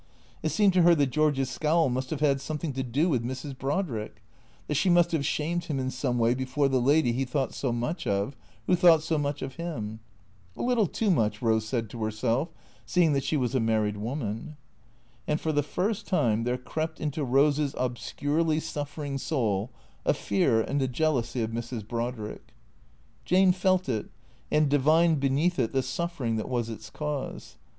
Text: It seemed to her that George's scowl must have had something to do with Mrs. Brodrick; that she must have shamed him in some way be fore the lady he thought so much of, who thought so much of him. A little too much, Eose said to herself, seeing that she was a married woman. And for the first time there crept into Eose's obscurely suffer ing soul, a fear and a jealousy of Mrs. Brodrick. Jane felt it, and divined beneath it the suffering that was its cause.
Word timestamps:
It 0.41 0.49
seemed 0.49 0.73
to 0.73 0.81
her 0.81 0.95
that 0.95 1.11
George's 1.11 1.51
scowl 1.51 1.87
must 1.87 2.09
have 2.09 2.21
had 2.21 2.41
something 2.41 2.73
to 2.73 2.81
do 2.81 3.07
with 3.07 3.23
Mrs. 3.23 3.55
Brodrick; 3.55 4.23
that 4.65 4.73
she 4.73 4.89
must 4.89 5.11
have 5.11 5.23
shamed 5.23 5.65
him 5.65 5.77
in 5.77 5.91
some 5.91 6.17
way 6.17 6.33
be 6.33 6.43
fore 6.43 6.67
the 6.67 6.81
lady 6.81 7.11
he 7.11 7.23
thought 7.23 7.53
so 7.53 7.71
much 7.71 8.07
of, 8.07 8.35
who 8.65 8.75
thought 8.75 9.03
so 9.03 9.19
much 9.19 9.43
of 9.43 9.57
him. 9.57 9.99
A 10.57 10.63
little 10.63 10.87
too 10.87 11.11
much, 11.11 11.39
Eose 11.39 11.61
said 11.61 11.87
to 11.91 12.03
herself, 12.03 12.49
seeing 12.83 13.13
that 13.13 13.23
she 13.23 13.37
was 13.37 13.53
a 13.53 13.59
married 13.59 13.95
woman. 13.97 14.57
And 15.27 15.39
for 15.39 15.51
the 15.51 15.61
first 15.61 16.07
time 16.07 16.45
there 16.45 16.57
crept 16.57 16.99
into 16.99 17.23
Eose's 17.23 17.75
obscurely 17.77 18.59
suffer 18.59 19.03
ing 19.03 19.19
soul, 19.19 19.69
a 20.03 20.15
fear 20.15 20.61
and 20.61 20.81
a 20.81 20.87
jealousy 20.87 21.43
of 21.43 21.51
Mrs. 21.51 21.87
Brodrick. 21.87 22.55
Jane 23.23 23.51
felt 23.51 23.87
it, 23.87 24.09
and 24.51 24.67
divined 24.67 25.19
beneath 25.19 25.59
it 25.59 25.73
the 25.73 25.83
suffering 25.83 26.37
that 26.37 26.49
was 26.49 26.69
its 26.69 26.89
cause. 26.89 27.57